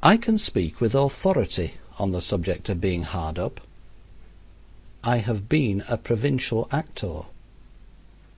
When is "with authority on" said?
0.80-2.12